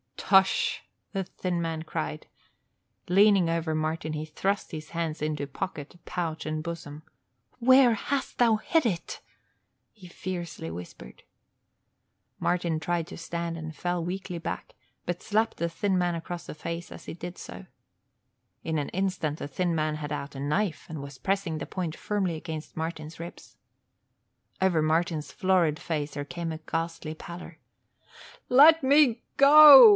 [0.17, 0.79] "Tush!"
[1.11, 2.25] the thin man cried.
[3.09, 7.03] Leaning over Martin he thrust his hands into pocket, pouch and bosom.
[7.59, 9.19] "Where hast thou hid it?"
[9.91, 11.23] he fiercely whispered.
[12.39, 14.73] Martin tried to stand and fell weakly back,
[15.05, 17.65] but slapped the thin man across the face as he did so.
[18.63, 21.95] In an instant the thin man had out a knife and was pressing the point
[21.95, 23.57] firmly against Martin's ribs.
[24.61, 27.59] Over Martin's florid face there came a ghastly pallor.
[28.49, 29.89] "Let me go!"